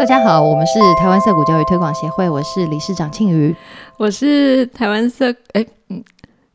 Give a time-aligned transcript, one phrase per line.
[0.00, 3.54] 大家好，我们是台湾色谷教育推广协会，我是理事长庆瑜，
[3.98, 6.02] 我是台湾色哎嗯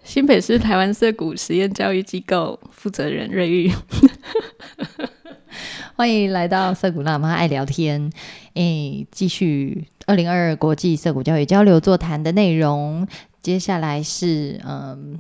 [0.04, 3.72] 新北市台湾色谷实验教育机构负责人瑞玉，
[5.96, 8.12] 欢迎来到色谷辣妈爱聊天，
[8.56, 13.08] 诶，继续二零二二国际色谷教育交流座谈的内容，
[13.44, 15.20] 接下来是嗯。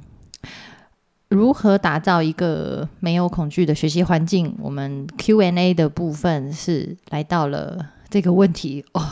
[1.27, 4.55] 如何打造一个没有恐惧的学习环境？
[4.61, 7.83] 我们 Q&A 的部分是来到了
[8.15, 9.05] 这个问题哦，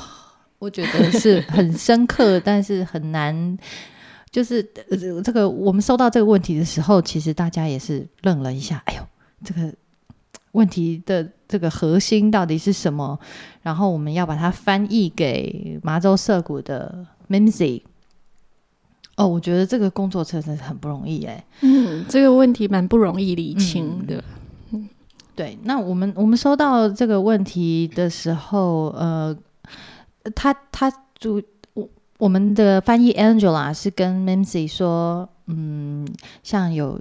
[0.60, 3.58] 我觉得是很深刻，但是很难。
[4.32, 4.66] 就是
[5.22, 8.82] 这个，我们收到这个问题的时候，其实大家也是愣了一下。
[8.86, 9.06] 哎呦，
[9.44, 9.74] 这个
[10.54, 13.20] 问题的这个核心到底是什么？
[13.62, 17.82] 然后我们要把它翻译给麻州涩谷的 Mimsy。
[19.18, 21.46] 哦，我觉得这个工作真的是很不容易哎。
[21.60, 24.16] 嗯，这个问题蛮不容易理清的。
[24.16, 24.24] 嗯，
[25.36, 25.58] 对。
[25.64, 29.36] 那我们我们收到这个问题的时候，呃，
[30.36, 31.42] 他他主
[31.74, 36.08] 我我们的翻译 Angela 是跟 Mimsy 说，嗯，
[36.44, 37.00] 像有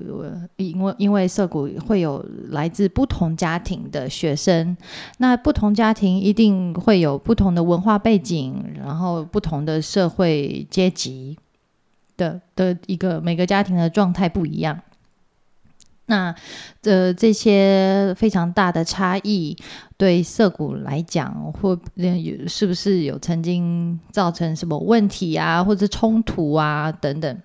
[0.56, 4.77] 因为因为涩谷会有来自不同家庭的学生，
[5.19, 11.39] 那不同家庭一定会有不同的文化背景，然后不同的社会阶级。
[12.15, 14.78] 的的一个每个家庭的状态不一样，
[16.06, 16.34] 那
[16.83, 19.56] 呃这些非常大的差异，
[19.97, 27.39] 对涩谷来讲，或有是不是有曾经造成什么问题啊，或者冲突啊等等？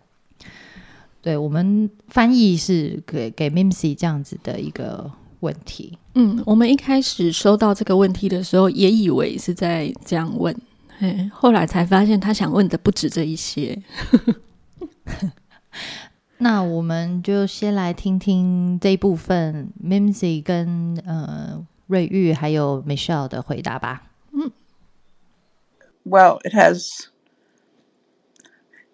[1.21, 5.11] 对我们翻译是给给 Mimsy 这样子的一个
[5.41, 5.97] 问题。
[6.15, 10.55] 嗯，我们一开始收到这个问题的时候，也以为是在这样问，
[10.99, 13.77] 哎，后来才发现他想问的不止这一些。
[16.38, 24.10] 那我们就先来听听这一部分，Mimsy 跟呃瑞玉还有 Michelle 的回答吧。
[24.32, 24.50] 嗯，
[26.04, 27.08] Well, it has.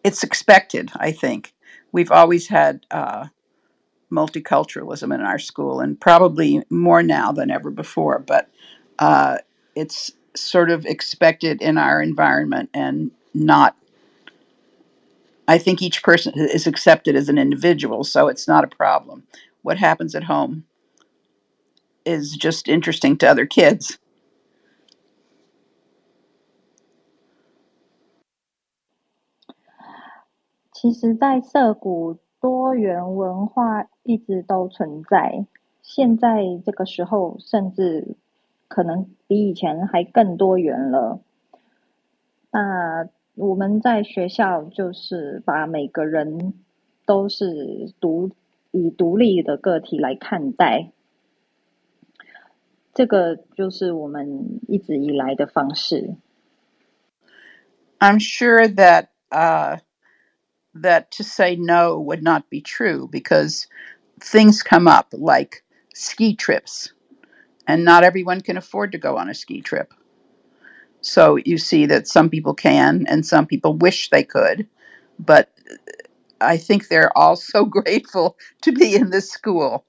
[0.02, 1.52] It's expected, I think.
[1.90, 3.28] We've always had uh,
[4.10, 8.18] multiculturalism in our school, and probably more now than ever before.
[8.18, 8.48] But
[8.98, 9.38] uh,
[9.74, 13.74] it's sort of expected in our environment and not
[15.46, 19.22] I think each person is accepted as an individual, so it's not a problem.
[19.62, 20.64] What happens at home
[22.04, 23.98] is just interesting to other kids.
[30.72, 35.46] 其实，在涩谷，多元文化一直都存在。
[35.82, 38.16] 现在这个时候，甚至
[38.68, 41.20] 可能比以前还更多元了。
[42.50, 46.54] 那 我们在学校就是把每个人
[47.06, 48.30] 都是独
[48.70, 50.92] 以独立的个体来看待，
[52.94, 56.16] 这个就是我们一直以来的方式。
[58.00, 59.78] I'm sure that uh,
[60.74, 63.66] that to say no would not be true because
[64.20, 65.62] things come up like
[65.94, 66.92] ski trips,
[67.66, 69.92] and not everyone can afford to go on a ski trip.
[71.02, 74.66] So you see that some people can and some people wish they could,
[75.18, 75.50] but
[76.40, 79.84] I think they're all so grateful to be in this school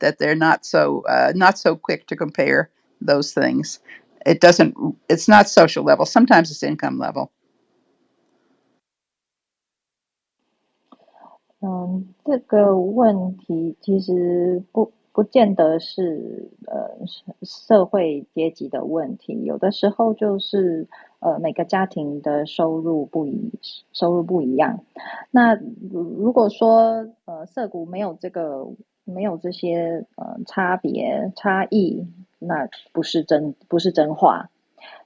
[0.00, 3.80] that they're not so uh, not so quick to compare those things.
[4.24, 4.76] It doesn't.
[5.08, 6.06] It's not social level.
[6.06, 7.30] Sometimes it's income level.
[11.60, 17.05] 嗯，这个问题其实不 不见得是呃
[17.43, 20.87] 社会阶级的问题，有的时候就是
[21.19, 23.51] 呃每个家庭的收入不一
[23.91, 24.85] 收入不一样。
[25.29, 25.55] 那
[25.91, 28.67] 如果说呃涩谷没有这个
[29.03, 32.07] 没有这些呃差别差异，
[32.39, 34.49] 那不是真不是真话。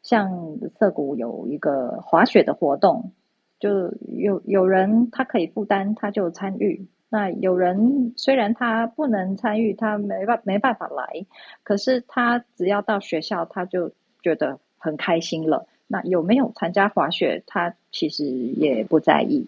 [0.04, 3.12] 像涩谷有一个滑雪的活动，
[3.60, 6.86] 就有有人他可以负担，他就参与。
[7.16, 11.26] 那有人虽然他不能参与，他没办没办法来，
[11.64, 15.66] 可是他只要到学校，他就觉得很开心了。
[15.88, 19.48] 那有没有参加滑雪，他其实也不在意。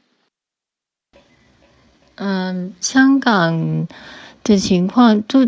[2.15, 3.85] 嗯，香港
[4.45, 5.39] 的情况就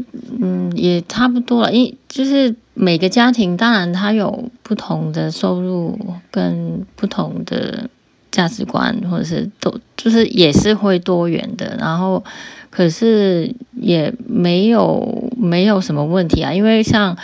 [0.41, 5.97] 嗯也差不多了，因就是每个家庭当然他有不同的收入
[6.29, 7.89] 跟不同的。
[8.31, 12.23] 价值观或者是都就是也是会多元的，然后
[12.69, 17.17] 可是也没有没有什么问题啊，因为像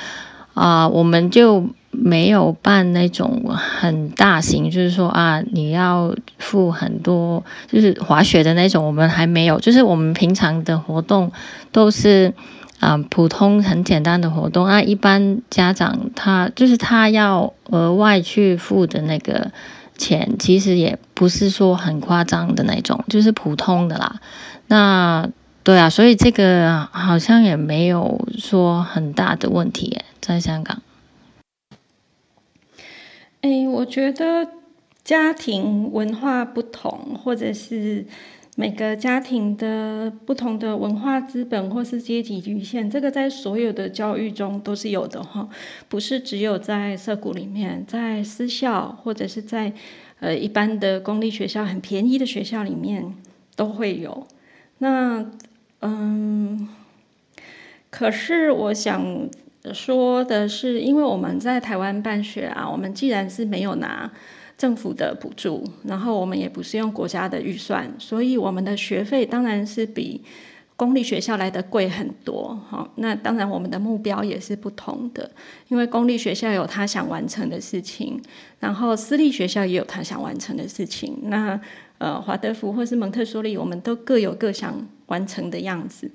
[0.54, 11.32] 啊，我们就没有办那种很大型，就是说啊，你要付很多，就是滑雪的那种，我们还没有，就是我们平常的活动
[11.72, 12.34] 都是
[12.82, 19.50] 啊、普通很简单的活动，啊一般家长他就是他要额外去付的那个
[19.98, 24.20] 钱，其实也不是说很夸张的那种，就是普通的啦。
[24.68, 25.30] 那
[25.64, 30.82] 对啊，所以这个好像也没有说很大的问题耶，在香港。
[33.42, 34.48] 诶，我觉得
[35.04, 38.06] 家庭文化不同，或者是
[38.58, 45.50] 每个家庭的不同的文化资本或是阶级局限，这个在所有的教育中都是有的哈，
[45.90, 49.74] 不是只有在社谷里面，在私校或者是在
[50.22, 53.14] 呃一般的公立学校很便宜的学校里面
[53.58, 54.26] 都会有。
[54.78, 55.26] 那
[55.82, 56.70] 嗯，
[57.90, 59.30] 可是我想
[59.74, 64.10] 说的是，因为我们在台湾办学啊，我们既然是没有拿
[64.58, 70.22] 政府的补助，然后我们也不是用国家的预算，所以我们的学费当然是比
[70.78, 72.58] 公立学校来的贵很多。
[72.70, 75.30] 哈，那当然我们的目标也是不同的，
[75.68, 78.22] 因为公立学校有他想完成的事情，
[78.60, 81.18] 然后私立学校也有他想完成的事情。
[81.24, 81.60] 那
[81.98, 86.12] 呃，华德福或是蒙特梭利，我们都各有各想完成的样子。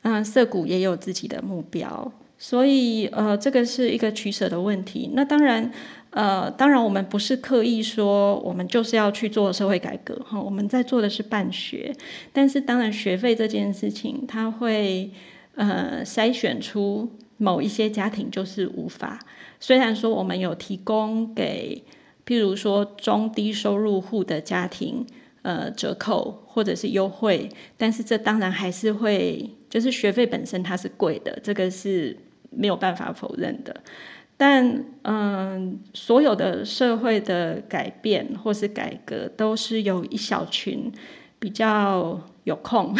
[0.00, 5.10] 嗯，涩谷也有自己的目标，所以呃，这个是一个取舍的问题。
[5.12, 5.70] 那当然，
[6.10, 11.92] 呃，当然我们不是刻意说我们就是要去做社会改革哈，我们在做的是办学。
[12.32, 15.10] 但是当然，学费这件事情，它会
[15.56, 19.18] 呃筛选出某一些家庭就是无法。
[19.58, 21.82] 虽然说我们有提供给，
[22.24, 25.04] 譬如说中低收入户的家庭。
[25.42, 27.48] 呃，折扣或者是优惠，
[27.78, 32.14] 但是这当然还是会，就是学费本身它是贵的，这个是
[32.50, 33.74] 没有办法否认的。
[34.36, 40.92] 但嗯，所有的社会的改变或是改革，都是有一小群
[41.38, 42.94] 比较有空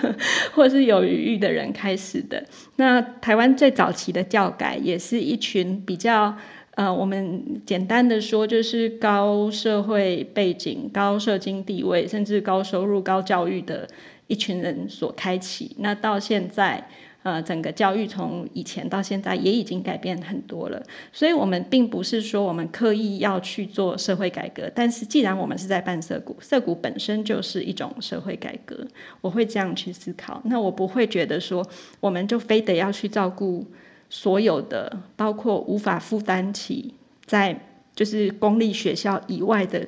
[0.52, 2.44] 或是有余裕的人开始的。
[2.76, 6.36] 那台湾最早期的教改，也是一群比较。
[6.76, 13.86] 呃，我们简单的说，就是高社会背景、高社经地位，甚至高收入、高教育的
[14.28, 15.76] 一群人所开启。
[15.80, 16.88] 那到现在，
[17.22, 20.82] 呃，整个教育从以前到现在也已经改变很多了。
[21.12, 28.86] 所以，我们并不是说我们刻意要去做社会改革，但是既然我们是在办社股，社股本身就是一种社会改革，
[29.20, 30.40] 我会这样去思考。
[30.44, 31.66] 那我不会觉得说，
[32.00, 33.66] 我们就非得要去照顾。
[34.12, 36.92] 所有的包括无法负担起
[37.26, 37.56] 在
[37.94, 39.86] 就是公立学校以外的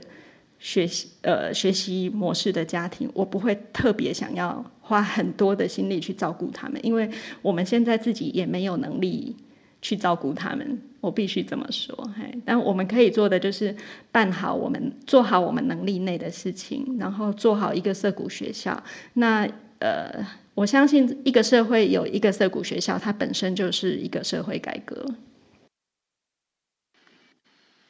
[0.63, 7.11] 学习呃学习模式的家庭，我不会特别想要花很多的心力去照顾他们，因为
[7.43, 9.35] 我们现在自己也没有能力
[9.81, 12.09] 去照顾他们，我必须这么说。
[12.17, 13.75] 嘿，但我们可以做的就是
[14.13, 18.83] 办好我们做好我们能力内的事情，然后做好一个社谷学校。
[19.15, 19.49] 那
[19.81, 20.25] 呃。
[20.55, 25.15] 我相信一个社会有一个社谷学校，它本身就是一个社会改革。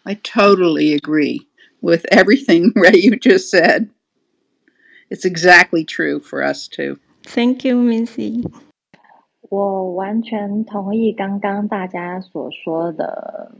[0.04, 1.46] I totally agree
[1.81, 3.89] with everything Ray you just said.
[5.09, 6.99] It's exactly true for us too.
[7.23, 8.43] Thank you, Missy.
[9.49, 13.51] 我完全同意刚刚大家所说的，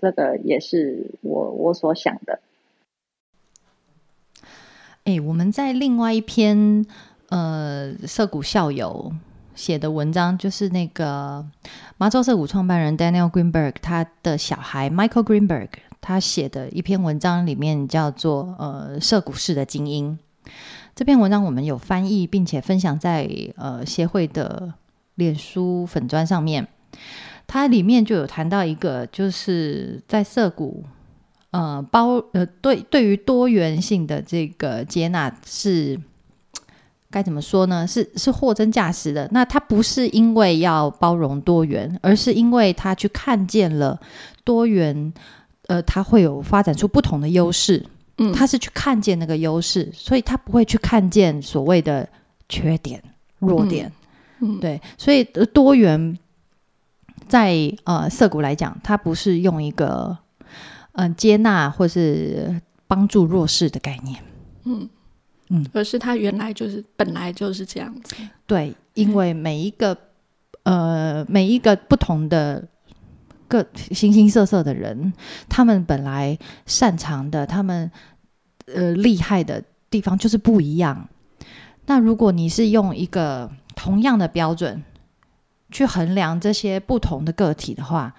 [0.00, 2.40] 这个也是我我所想的。
[5.04, 6.84] 哎，我们在另外一篇。
[7.30, 9.10] 呃，涩谷校友
[9.56, 11.44] 写的文章，就是那个
[11.96, 15.68] 麻州涩谷创办人 Daniel Greenberg 他的小孩 Michael Greenberg
[16.01, 20.17] 他写的一篇文章，里面叫做《呃涩谷式的精英》。
[20.95, 24.73] 这篇文章我们有翻译，并且分享在呃协会的
[25.15, 26.67] 脸书粉砖上面。
[27.47, 30.83] 它里面就有谈到一个，就是在涉谷，
[31.51, 35.99] 呃包呃对对于多元性的这个接纳是。
[37.11, 37.87] 该怎么说呢？
[37.87, 39.27] 是是货真价实的。
[39.31, 43.99] 那他不是因为要包容多元，而是因为他去看见了
[44.43, 45.11] 多元，
[45.69, 47.85] 呃，他会有发展出不同的优势。
[48.17, 52.09] 嗯，他是去看见那个优势，所以他不会去看见所谓的
[52.49, 53.01] 缺点、
[53.37, 53.91] 弱点。
[54.39, 56.17] 嗯，对，所以多元
[57.27, 60.17] 在呃色谷来讲，它不是用一个
[60.93, 64.21] 嗯接纳或是帮助弱势的概念。
[64.65, 64.89] 嗯。
[65.51, 68.15] 嗯，而是他原来就是本来就是这样子。
[68.45, 69.97] 对，因为每一个
[70.61, 72.63] 呃每一个不同的
[73.49, 75.11] 各形形色色的人，
[75.49, 77.91] 他们本来擅长的，他们
[78.67, 81.09] 呃厉害的地方就是不一样。
[81.87, 84.83] 那如果你是用一个同样的标准
[85.71, 88.13] 去衡量这些不同的个体的话，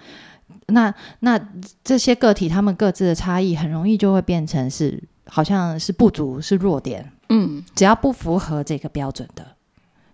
[0.66, 1.40] 那那
[1.84, 7.12] 这些个体他们各自的差异，很容易就会变成是好像是不足，是弱点。
[7.28, 9.46] 嗯，只要不符合这个标准的，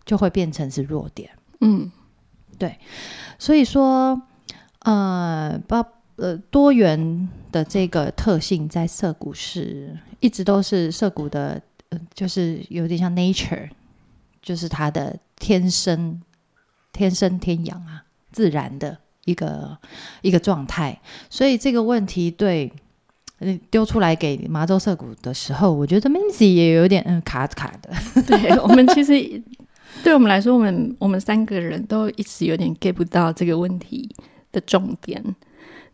[0.05, 1.31] 就会变成是弱点。
[1.61, 1.91] 嗯
[2.59, 2.79] 对
[3.39, 4.21] 所以说，
[4.87, 13.69] 呃，包呃多元的这个特性在涩谷是一直都是涩谷的，呃，就是有点像 nature，
[14.41, 16.21] 就是它的天生
[16.93, 19.77] 天生天养啊，自然的一个
[20.23, 21.01] 一个状态。
[21.29, 22.73] 所以这个问题对。
[23.71, 27.91] 丢出来给麻州涩谷的时候，我觉得 Minzy 也有点嗯卡卡的。
[28.23, 29.13] 对 我们其实，
[30.03, 34.11] 对我们来说，我们我们三个人都一直有点 get 不到这个问题
[34.57, 35.23] 的重点。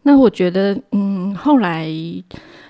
[0.05, 1.89] 那我觉得，嗯，后来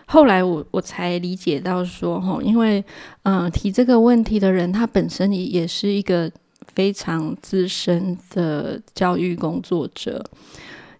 [0.07, 2.83] 后来我我才理解到说，哈，因为
[3.25, 6.31] 嗯提这个问题的人，他本身也也是一个
[6.75, 10.25] 非常资深的教育工作者。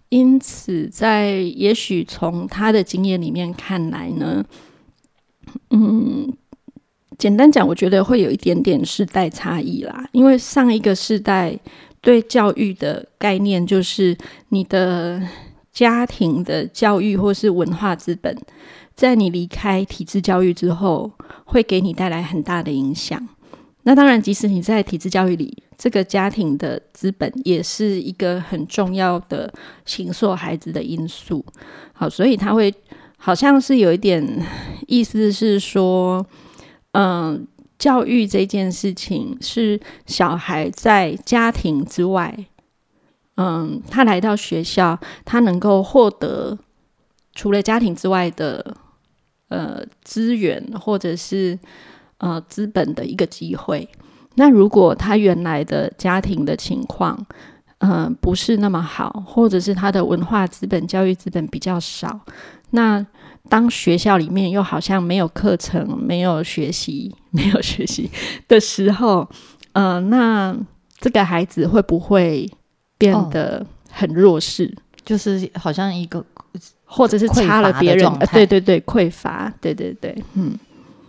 [0.09, 4.45] 因此，在也许从他的经验里面看来呢，
[5.71, 6.31] 嗯，
[7.17, 10.07] 简单讲，我觉得会有一点点世代差异啦。
[10.13, 11.59] 因为上一个世代
[12.03, 14.15] 对教育的概念，就是
[14.51, 15.23] 你的
[15.73, 18.37] 家庭的教育或是文化资本，
[18.95, 21.11] 在你离开体制教育之后，
[21.47, 23.27] 会给你带来很大的影响。
[23.85, 25.63] 那当然，即使你在体制教育里。
[25.79, 29.53] 这个家庭的资本也是一个很重要的
[29.85, 31.45] 形塑孩子的因素。
[31.93, 32.73] 好，所以他会
[33.17, 34.25] 好像是有一点
[34.87, 36.25] 意思是说，
[36.93, 37.45] 嗯，
[37.83, 42.47] 教育这件事情是小孩在家庭之外，
[43.35, 46.57] 嗯，他来到学校，他能够获得
[47.35, 48.77] 除了家庭之外的
[49.49, 51.59] 呃资源或者是
[52.19, 53.89] 呃资本的一个机会。
[54.37, 57.27] 那如果他原来的家庭的情况，
[57.79, 62.21] 嗯，不是那么好，或者是他的文化资本、教育资本比较少，
[62.71, 63.05] 那
[63.49, 68.11] 当学校里面又好像没有课程、没有学习、 没有学习
[68.49, 69.29] 的时候，
[69.73, 70.57] 呃，那
[70.99, 72.51] 这个孩子会不会
[72.97, 74.73] 变得很弱势？
[75.05, 76.25] 就是好像一个，
[76.85, 78.11] 或者是差了别人？
[78.33, 80.59] 对对对，匮乏，对对对，嗯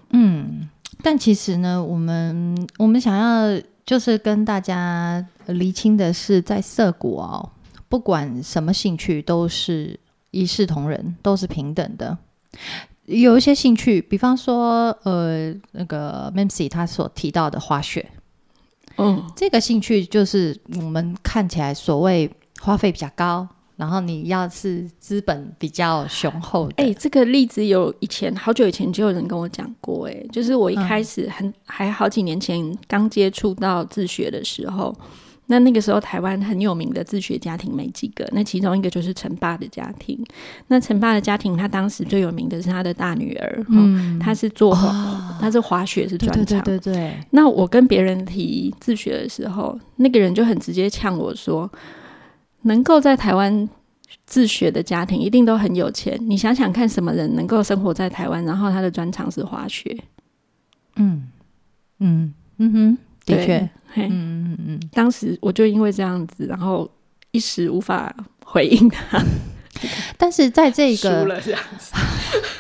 [0.10, 0.70] 嗯。
[1.02, 7.50] 但其实呢，我们我们想要就是跟大家厘清的是，在涩谷哦，
[7.90, 10.00] 不管什么兴趣都是
[10.34, 12.18] 一视同仁，都是平等的。
[13.06, 18.10] 有一些兴趣，比方说呃，那个 Mamcy 他所提到的滑雪，
[18.98, 23.48] 嗯，这个兴趣就是我们看起来所谓花费比较高。
[23.76, 34.96] 然后你要是资本比较雄厚，哎，这个例子有以前好久以前就有人跟我讲过，哎，就是我一开始很还好几年前刚接触到自学的时候，
[35.48, 40.18] 那那个时候台湾很有名的自学家庭没几个，那其中一个就是陈爸的家庭。
[40.68, 44.74] 那陈爸的家庭，他当时最有名的是他的大女儿，嗯，他是做
[45.40, 47.14] 他是滑雪是专长，对对对。
[47.32, 51.70] 那我跟别人提自学的时候，那个人就很直接呛我说。
[52.66, 53.68] 能够在台湾
[54.26, 56.18] 自学的家庭一定都很有钱。
[56.22, 59.94] 你想想看，什么人能够生活在台湾，然后他的专长是滑雪？
[60.96, 61.28] 嗯
[62.00, 64.80] 嗯嗯哼，的确，嗯嗯嗯。
[64.92, 66.90] 当时我就因为这样子，然后
[67.32, 68.14] 一时无法
[68.46, 69.22] 回应他。
[70.18, 71.42] 但是在这个，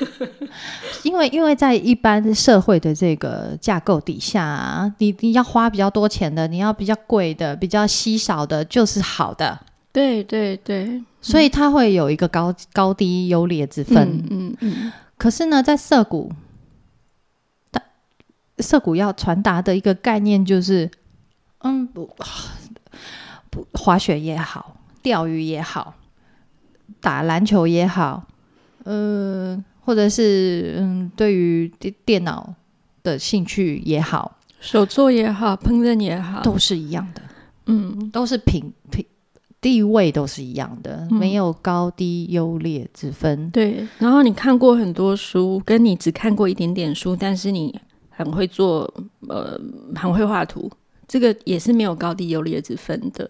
[1.03, 9.57] 因为因为在一般社会的这个架构底下，你你要花比较多钱的，你要比较贵的、比较稀少的，就是好的。
[9.93, 14.23] 对对对，所以它会有一个高高低优劣之分。
[14.29, 14.91] 嗯嗯。
[15.17, 16.31] 可是呢，在涩谷，
[18.59, 20.89] 涩谷要传达的一个概念就是，
[21.59, 22.09] 嗯，不，
[23.49, 25.95] 不，滑雪也好，钓鱼也好，
[27.01, 28.23] 打篮球也好，
[28.85, 32.53] 嗯，或者是嗯，对于电电脑
[33.01, 37.21] 的兴趣也好，手作也好，烹饪也好，都是一样的。
[37.65, 39.05] 嗯，都是平平。
[39.61, 43.49] 地位都是一样的，没有高低优劣之分。
[43.51, 47.79] 对，然后你看过很多书，跟你只看过一点点书，但是你
[48.15, 48.91] 很会做，
[49.27, 49.59] 呃，
[49.95, 50.71] 很会画图，
[51.07, 53.29] 这个也是没有高低优劣之分的。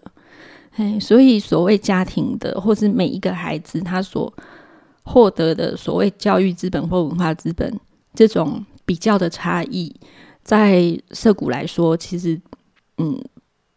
[0.76, 4.32] 哎，所以所谓家庭的，或是每一个孩子他所
[5.02, 7.80] 获得的所谓教育资本或文化资本，
[8.14, 9.94] 这种比较的差异，
[10.42, 12.40] 在社谷来说，其实，
[12.98, 13.22] 嗯。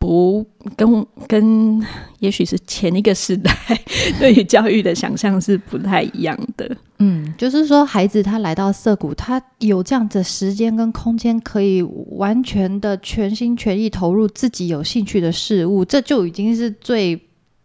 [0.07, 0.45] 不
[0.77, 1.85] 跟跟，
[2.19, 3.51] 也许是前一个时代
[4.17, 6.77] 对于教育的想象是不太一样的。
[6.99, 17.21] 嗯，就是说，孩子他来到涩谷，他有这样的时间跟空间，可以完全的全心全意投入自己有兴趣的事物，这就已经是最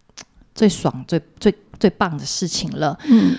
[0.52, 2.98] 最爽、最最最棒的事情了。
[3.08, 3.36] 嗯，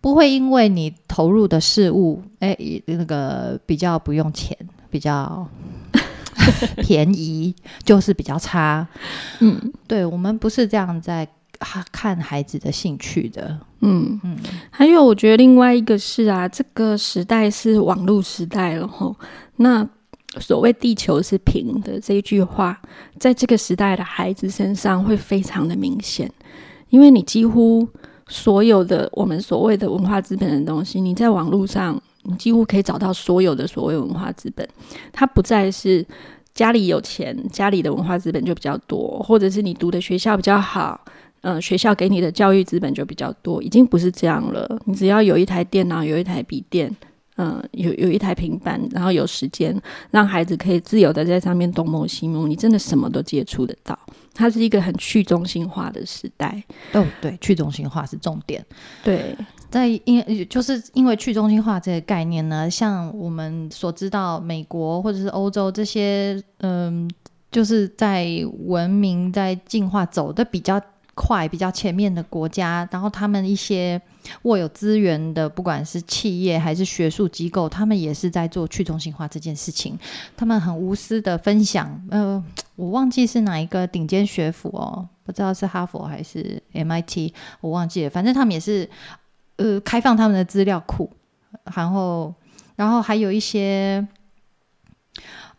[0.00, 4.58] 不会因为你投入的事物，哎，那个比较不用钱，
[4.90, 5.46] 比较。
[6.82, 8.86] 便宜就是比较差。
[9.40, 11.26] 嗯对我们不是这样在
[11.60, 13.58] 哈看孩子的兴趣的。
[13.80, 14.36] 嗯嗯，
[14.70, 19.14] 还有我觉得另外一个是啊，这个时代是网络时代了吼。
[19.56, 19.88] 那
[20.40, 22.80] 所谓“地球是平的”这一句话，
[23.18, 26.30] 在这个时代的孩子身上会非常的明显，
[26.90, 27.88] 因为你几乎
[28.28, 34.68] 所有的我们所谓的文化资本的东西，你在网络上，你几乎可以找到所有的所谓文化资本，
[35.12, 36.04] 它不再是
[36.58, 41.00] 家里有钱，家里的文化资本就比较多，或者是你读的学校比较好。
[41.42, 44.76] 嗯，学校给你的教育资本就比较多，已经不是这样了。
[44.84, 46.92] 你只要有一台电脑，有一台笔电，
[47.36, 53.96] 嗯，有有一台平板，然后有时间让孩子可以自由的在上面东摸西摸，你真的什么都接触得到。
[54.34, 56.60] 它是一个很去中心化的时代。
[56.92, 58.64] 哦，对，去中心化是重点。
[59.04, 59.32] 对，
[59.70, 67.10] 在因就是因为去中心化这个概念呢，像我们所知道，美国或者是欧洲这些，嗯，
[67.52, 68.26] 就是在
[68.64, 70.80] 文明在进化走的比较
[71.14, 74.00] 快、比较前面的国家，然后他们一些
[74.44, 79.98] 握有资源的，不管是企业还是学术机构，他们也是在做去中心化这件事情。
[80.34, 82.42] 他们很无私的分享，呃，
[82.74, 88.88] 我忘记是哪一个顶尖学府哦，不知道是哈佛还是 MIT，我忘记了，反正他们也是。
[89.58, 91.10] 呃，开放他们的资料库，
[91.76, 92.34] 然后，
[92.74, 94.04] 然后还有一些，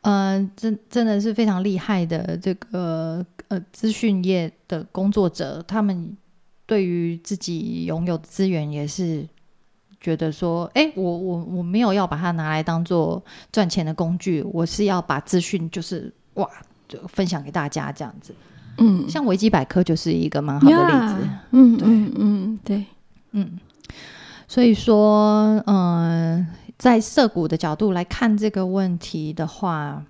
[0.02, 6.18] 嗯、真真的是非常厉害的这个呃资讯业的工作者，他们
[6.66, 9.28] 对于自己拥有的资源也是
[10.00, 16.50] 觉得说，哎，我我我没有要把它拿来当做赚钱的工具，我是要把资讯就是哇，
[16.88, 18.34] 就分享给大家这样子。
[18.78, 21.30] 嗯，像维基百科就是一个蛮好的例子。
[21.52, 22.86] 嗯对嗯嗯，对，
[23.32, 23.60] 嗯，
[24.48, 30.04] 所以说，嗯、在涉股的角度来看这个问题的话，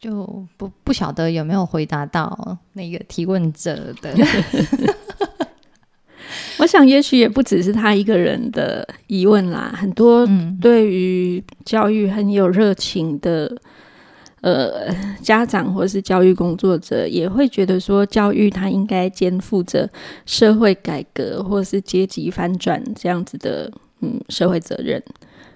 [0.00, 4.14] 就不不晓得有没有回答到那个提问者的。
[6.58, 13.54] 我想也许也不只是他一个人的疑问啦，很多嗯，对于教育很有热情的
[14.42, 19.88] 呃家长或是教育工作者，也会觉得说，教育它应该肩负着
[20.26, 25.02] 社会改革或是阶级翻转这样子的嗯社会责任，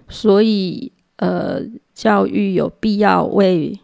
[0.09, 1.61] 所以呃，
[1.95, 3.79] 教育有必要为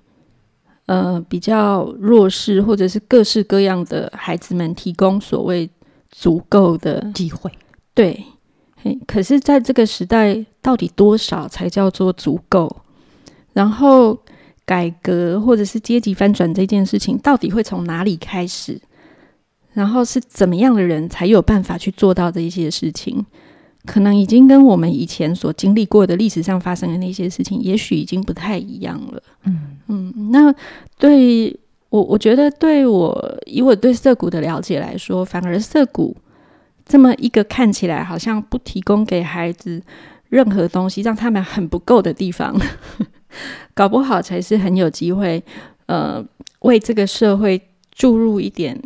[0.86, 5.68] 呃比较弱势或者是各式各样的孩子们提供所谓
[6.10, 7.50] 足够的机会，
[7.94, 8.24] 对，
[8.76, 12.70] 嘿，可是在这个时代，到底多少才叫做足够？
[13.54, 14.18] 然后
[14.64, 18.80] 改革或者是阶级翻转这件事情，到底会从哪里开始？
[19.72, 23.24] 然后是怎么样的人才有办法去做到这一些事情？
[23.84, 29.22] 可能已经跟我们以前所经历过的历史上发生的那些事情，也许已经不太一样了。
[29.44, 30.54] 嗯嗯，那
[30.98, 36.16] 对我，我觉得对我以我对涩谷的了解来说，反而涩谷
[36.84, 39.82] 这么一个看起来好像不提供给孩子
[40.28, 42.56] 任何东西，让他们很不够的地方，
[43.74, 45.42] 搞不好才是很有机会，
[45.86, 46.24] 呃，
[46.60, 48.80] 为这个社会注入一点，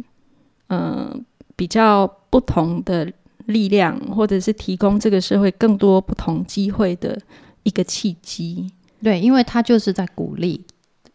[0.68, 1.14] 呃，
[1.54, 3.12] 比较不同的
[3.46, 7.20] 力量，或者是提供这个社会更多不同机会的
[7.62, 8.70] 一个契机。
[9.02, 10.64] 对，因为他就是在鼓励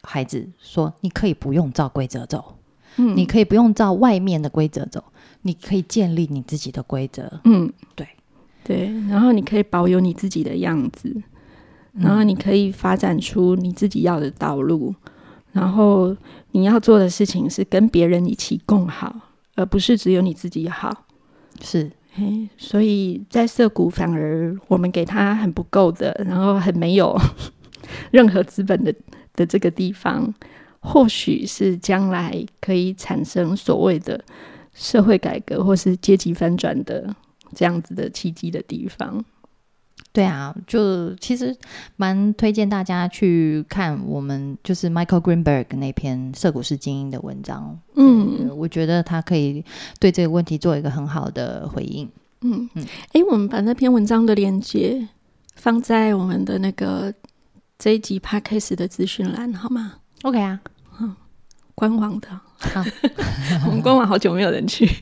[0.02, 2.56] 孩子说，你可以不用照规则走，
[2.96, 5.02] 嗯你可以不用照外面的规则走，
[5.42, 7.40] 你可以建立你自己的规则。
[7.44, 8.06] 嗯，对
[8.64, 11.22] 对，然后你可以保有你自己的样子，
[11.94, 14.94] 然后你可以发展出你自己要的道路，
[15.52, 16.16] 然后
[16.52, 19.14] 你要做的事情是跟别人一起共好，
[19.54, 21.04] 而不是只有你自己好。
[21.60, 27.14] 是，嘿，所以在涩谷反而我们给他很不够的，然后很没有
[28.10, 28.94] 任何资本的
[29.34, 30.32] 的这个地方，
[30.80, 34.18] 或许是将来可以产生所谓的
[34.72, 37.14] 社会改革或是阶级翻转的
[37.54, 39.22] 这样子的契机的地方。
[40.12, 41.56] 对啊，就其实
[41.96, 47.78] 蛮推荐大家去看我们就是 Michael Greenberg 那篇《涉股式精英》的文章。
[47.96, 49.64] 嗯呃我觉得他可以
[49.98, 52.08] 对这个问题做一个很好的回应。
[52.42, 55.08] 嗯嗯诶，我们把那篇文章的链接
[55.56, 57.12] 放在我们的那个
[57.78, 60.60] 这一集 podcast 的资讯栏好吗？OK 啊，
[61.00, 61.16] 嗯
[61.74, 62.28] 官网的，
[62.68, 62.84] 好，
[63.66, 64.88] 我们官网好久没有人去。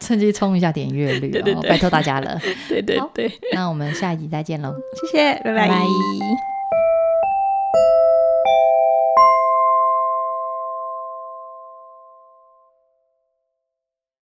[0.00, 1.70] 趁机冲一下点阅率、哦，对对对。
[1.70, 2.40] 拜托大家了。
[2.68, 4.74] 对对好对，那我们下一集再见喽，
[5.12, 5.54] 谢谢，拜。
[5.54, 6.55] 拜拜